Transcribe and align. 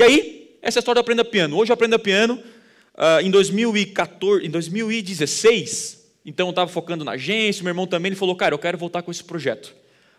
E 0.00 0.02
aí, 0.02 0.56
essa 0.62 0.78
é 0.78 0.80
história 0.80 0.98
do 0.98 1.04
Aprenda 1.04 1.22
Piano. 1.22 1.58
Hoje 1.58 1.70
eu 1.70 1.74
aprendo 1.74 1.98
piano 1.98 2.42
uh, 2.94 3.20
em 3.22 3.30
2014, 3.30 4.46
em 4.46 4.48
2016. 4.48 6.06
Então 6.24 6.46
eu 6.46 6.50
estava 6.52 6.70
focando 6.70 7.04
na 7.04 7.12
agência, 7.12 7.62
meu 7.62 7.70
irmão 7.72 7.86
também, 7.86 8.08
ele 8.08 8.16
falou, 8.16 8.34
cara, 8.34 8.54
eu 8.54 8.58
quero 8.58 8.78
voltar 8.78 9.02
com 9.02 9.10
esse 9.10 9.22
projeto, 9.22 9.76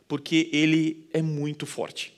porque 0.08 0.52
ele 0.54 1.10
é 1.12 1.24
muito 1.24 1.66
forte. 1.66 2.14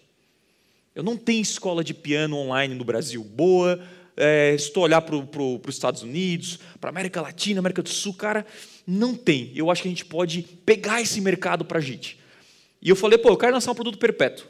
Eu 0.94 1.04
não 1.04 1.16
tenho 1.16 1.42
escola 1.42 1.86
de 1.86 1.94
piano 1.94 2.36
online 2.36 2.76
no 2.76 2.84
Brasil 2.84 3.24
boa, 3.24 3.82
é, 4.18 4.54
estou 4.54 4.82
a 4.82 4.88
olhar 4.88 5.02
para 5.02 5.22
pro, 5.22 5.62
os 5.66 5.74
Estados 5.74 6.04
Unidos, 6.04 6.60
para 6.82 6.90
América 6.90 7.22
Latina, 7.22 7.60
América 7.60 7.82
do 7.82 7.88
Sul, 7.88 8.14
cara, 8.14 8.46
não 8.86 9.16
tem. 9.16 9.54
Eu 9.56 9.72
acho 9.72 9.84
que 9.84 9.88
a 9.88 9.92
gente 9.92 10.04
pode 10.04 10.42
pegar 10.66 11.02
esse 11.02 11.22
mercado 11.22 11.64
para 11.64 11.78
a 11.78 11.82
gente. 11.82 12.20
E 12.82 12.90
eu 12.90 12.96
falei, 12.98 13.18
pô, 13.18 13.30
eu 13.30 13.38
quero 13.38 13.54
lançar 13.54 13.72
um 13.72 13.76
produto 13.76 13.98
perpétuo. 13.98 14.48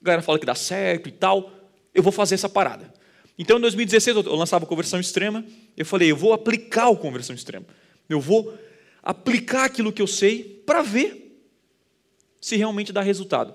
A 0.00 0.04
galera 0.04 0.22
fala 0.22 0.40
que 0.40 0.46
dá 0.46 0.56
certo 0.56 1.08
e 1.08 1.12
tal, 1.12 1.61
eu 1.94 2.02
vou 2.02 2.12
fazer 2.12 2.34
essa 2.34 2.48
parada. 2.48 2.92
Então, 3.38 3.58
em 3.58 3.60
2016, 3.60 4.16
eu 4.16 4.36
lançava 4.36 4.66
conversão 4.66 5.00
extrema. 5.00 5.44
Eu 5.76 5.86
falei, 5.86 6.10
eu 6.10 6.16
vou 6.16 6.32
aplicar 6.32 6.88
o 6.88 6.96
conversão 6.96 7.34
extrema. 7.34 7.66
Eu 8.08 8.20
vou 8.20 8.56
aplicar 9.02 9.64
aquilo 9.64 9.92
que 9.92 10.02
eu 10.02 10.06
sei 10.06 10.62
para 10.66 10.82
ver 10.82 11.40
se 12.40 12.56
realmente 12.56 12.92
dá 12.92 13.00
resultado. 13.00 13.54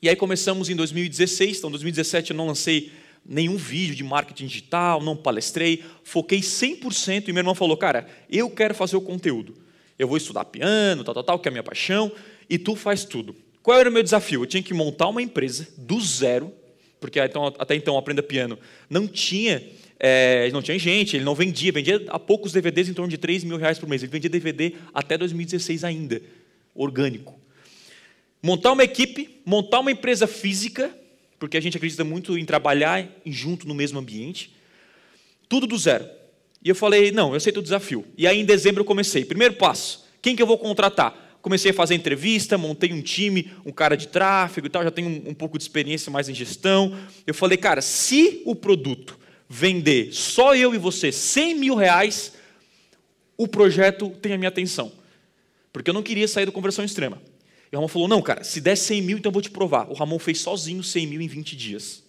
E 0.00 0.08
aí 0.08 0.16
começamos 0.16 0.68
em 0.68 0.76
2016. 0.76 1.58
Então, 1.58 1.68
em 1.68 1.72
2017 1.72 2.30
eu 2.30 2.36
não 2.36 2.46
lancei 2.46 2.92
nenhum 3.28 3.56
vídeo 3.56 3.94
de 3.94 4.04
marketing 4.04 4.46
digital, 4.46 5.02
não 5.02 5.16
palestrei, 5.16 5.84
foquei 6.04 6.40
100% 6.40 7.28
e 7.28 7.32
meu 7.32 7.40
irmão 7.40 7.54
falou, 7.54 7.76
cara, 7.76 8.06
eu 8.30 8.48
quero 8.48 8.74
fazer 8.74 8.96
o 8.96 9.00
conteúdo. 9.00 9.54
Eu 9.98 10.06
vou 10.06 10.16
estudar 10.16 10.44
piano, 10.44 11.02
tal, 11.02 11.14
tal, 11.14 11.24
tal, 11.24 11.38
que 11.38 11.48
é 11.48 11.50
a 11.50 11.52
minha 11.52 11.62
paixão, 11.62 12.12
e 12.48 12.58
tu 12.58 12.76
faz 12.76 13.04
tudo. 13.04 13.34
Qual 13.62 13.78
era 13.78 13.88
o 13.88 13.92
meu 13.92 14.02
desafio? 14.02 14.42
Eu 14.42 14.46
tinha 14.46 14.62
que 14.62 14.72
montar 14.72 15.08
uma 15.08 15.20
empresa 15.20 15.66
do 15.76 16.00
zero, 16.00 16.52
porque 17.00 17.20
até 17.20 17.74
então 17.74 17.96
Aprenda 17.96 18.22
Piano 18.22 18.58
não 18.88 19.06
tinha, 19.06 19.62
é, 19.98 20.50
não 20.52 20.62
tinha 20.62 20.78
gente, 20.78 21.16
ele 21.16 21.24
não 21.24 21.34
vendia, 21.34 21.72
vendia 21.72 22.04
a 22.08 22.18
poucos 22.18 22.52
DVDs 22.52 22.88
em 22.88 22.94
torno 22.94 23.10
de 23.10 23.18
3 23.18 23.44
mil 23.44 23.56
reais 23.56 23.78
por 23.78 23.88
mês. 23.88 24.02
Ele 24.02 24.12
vendia 24.12 24.30
DVD 24.30 24.74
até 24.92 25.16
2016 25.16 25.84
ainda, 25.84 26.20
orgânico. 26.74 27.38
Montar 28.42 28.72
uma 28.72 28.84
equipe, 28.84 29.40
montar 29.44 29.80
uma 29.80 29.90
empresa 29.90 30.26
física, 30.26 30.94
porque 31.38 31.56
a 31.56 31.60
gente 31.60 31.76
acredita 31.76 32.04
muito 32.04 32.38
em 32.38 32.44
trabalhar 32.44 33.06
junto 33.24 33.66
no 33.66 33.74
mesmo 33.74 33.98
ambiente. 33.98 34.54
Tudo 35.48 35.66
do 35.66 35.76
zero. 35.76 36.06
E 36.62 36.68
eu 36.68 36.74
falei, 36.74 37.12
não, 37.12 37.30
eu 37.30 37.36
aceito 37.36 37.58
o 37.58 37.62
desafio. 37.62 38.04
E 38.16 38.26
aí 38.26 38.40
em 38.40 38.44
dezembro 38.44 38.80
eu 38.80 38.84
comecei. 38.84 39.24
Primeiro 39.24 39.54
passo, 39.54 40.06
quem 40.22 40.34
que 40.34 40.42
eu 40.42 40.46
vou 40.46 40.58
contratar? 40.58 41.25
Comecei 41.46 41.70
a 41.70 41.74
fazer 41.74 41.94
entrevista, 41.94 42.58
montei 42.58 42.92
um 42.92 43.00
time, 43.00 43.52
um 43.64 43.70
cara 43.70 43.96
de 43.96 44.08
tráfego 44.08 44.66
e 44.66 44.68
tal, 44.68 44.82
já 44.82 44.90
tenho 44.90 45.08
um, 45.08 45.30
um 45.30 45.32
pouco 45.32 45.56
de 45.56 45.62
experiência 45.62 46.10
mais 46.10 46.28
em 46.28 46.34
gestão. 46.34 46.92
Eu 47.24 47.32
falei, 47.32 47.56
cara, 47.56 47.80
se 47.80 48.42
o 48.44 48.52
produto 48.52 49.16
vender 49.48 50.12
só 50.12 50.56
eu 50.56 50.74
e 50.74 50.78
você 50.78 51.12
100 51.12 51.54
mil 51.54 51.76
reais, 51.76 52.32
o 53.36 53.46
projeto 53.46 54.10
tem 54.20 54.32
a 54.32 54.36
minha 54.36 54.48
atenção. 54.48 54.90
Porque 55.72 55.88
eu 55.88 55.94
não 55.94 56.02
queria 56.02 56.26
sair 56.26 56.46
da 56.46 56.50
conversão 56.50 56.84
extrema. 56.84 57.22
E 57.70 57.76
o 57.76 57.78
Ramon 57.78 57.86
falou: 57.86 58.08
Não, 58.08 58.20
cara, 58.20 58.42
se 58.42 58.60
der 58.60 58.74
100 58.74 59.02
mil, 59.02 59.18
então 59.18 59.30
eu 59.30 59.32
vou 59.32 59.40
te 59.40 59.48
provar. 59.50 59.88
O 59.88 59.94
Ramon 59.94 60.18
fez 60.18 60.40
sozinho 60.40 60.82
100 60.82 61.06
mil 61.06 61.20
em 61.20 61.28
20 61.28 61.54
dias. 61.54 62.02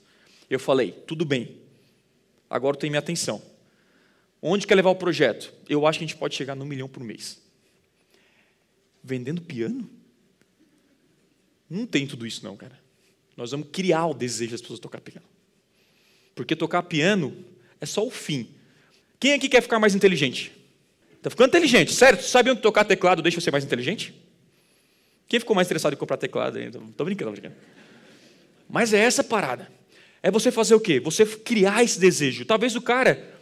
Eu 0.50 0.60
falei: 0.60 0.92
Tudo 1.06 1.24
bem, 1.24 1.58
agora 2.50 2.76
tem 2.76 2.90
minha 2.90 3.02
atenção. 3.02 3.40
Onde 4.42 4.66
quer 4.66 4.74
levar 4.74 4.90
o 4.90 4.96
projeto? 4.96 5.54
Eu 5.70 5.86
acho 5.86 6.00
que 6.00 6.06
a 6.06 6.08
gente 6.08 6.18
pode 6.18 6.34
chegar 6.34 6.56
no 6.56 6.66
milhão 6.66 6.90
por 6.90 7.04
mês. 7.04 7.46
Vendendo 9.08 9.42
piano? 9.42 9.90
Não 11.70 11.86
tem 11.86 12.06
tudo 12.06 12.28
isso, 12.28 12.44
não, 12.44 12.58
cara. 12.58 12.78
Nós 13.38 13.52
vamos 13.52 13.70
criar 13.72 14.06
o 14.08 14.14
desejo 14.14 14.52
das 14.52 14.60
pessoas 14.60 14.82
tocar 14.82 15.00
piano. 15.00 15.26
Porque 16.36 16.58
tocar 16.58 16.84
piano 16.84 17.34
é 17.80 17.86
só 17.86 18.06
o 18.06 18.12
fim. 18.12 18.50
Quem 19.18 19.32
aqui 19.32 19.48
quer 19.48 19.62
ficar 19.62 19.80
mais 19.80 19.96
inteligente? 19.96 20.52
Está 21.16 21.30
ficando 21.30 21.48
inteligente, 21.48 21.94
certo? 21.94 22.22
Sabe 22.22 22.52
onde 22.52 22.62
tocar 22.62 22.84
teclado 22.84 23.22
deixa 23.22 23.40
você 23.40 23.50
mais 23.50 23.64
inteligente? 23.64 24.14
Quem 25.30 25.40
ficou 25.40 25.56
mais 25.56 25.70
interessado 25.70 25.94
em 25.94 25.98
comprar 25.98 26.18
teclado? 26.18 26.60
Estou 26.60 27.06
brincando, 27.06 27.32
brincando. 27.32 27.56
Mas 28.70 28.92
é 28.92 29.00
essa 29.00 29.24
parada. 29.24 29.72
É 30.22 30.30
você 30.30 30.52
fazer 30.52 30.76
o 30.76 30.82
quê? 30.82 31.00
Você 31.00 31.26
criar 31.26 31.82
esse 31.82 31.98
desejo. 31.98 32.44
Talvez 32.44 32.76
o 32.76 32.82
cara. 32.82 33.36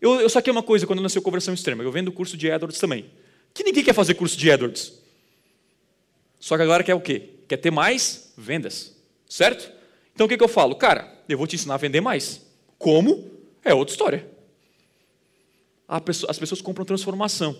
Eu, 0.00 0.20
eu 0.20 0.28
saquei 0.28 0.52
uma 0.52 0.62
coisa 0.62 0.86
quando 0.86 1.00
eu 1.00 1.02
nasceu 1.02 1.20
conversão 1.20 1.52
extrema. 1.52 1.82
Eu 1.82 1.90
vendo 1.90 2.12
curso 2.12 2.36
de 2.36 2.46
Edwards 2.46 2.78
também. 2.78 3.10
Que 3.52 3.64
ninguém 3.64 3.82
quer 3.82 3.94
fazer 3.94 4.14
curso 4.14 4.36
de 4.36 4.48
Edwards. 4.48 4.99
Só 6.40 6.56
que 6.56 6.62
agora 6.62 6.82
quer 6.82 6.94
o 6.94 7.00
quê? 7.00 7.34
Quer 7.46 7.58
ter 7.58 7.70
mais 7.70 8.32
vendas. 8.36 8.96
Certo? 9.28 9.70
Então 10.14 10.26
o 10.26 10.28
que, 10.28 10.36
que 10.36 10.42
eu 10.42 10.48
falo? 10.48 10.74
Cara, 10.74 11.22
eu 11.28 11.38
vou 11.38 11.46
te 11.46 11.54
ensinar 11.54 11.74
a 11.74 11.76
vender 11.76 12.00
mais. 12.00 12.40
Como? 12.78 13.30
É 13.62 13.72
outra 13.74 13.92
história. 13.92 14.26
Pessoa, 16.04 16.30
as 16.30 16.38
pessoas 16.38 16.62
compram 16.62 16.84
transformação. 16.84 17.56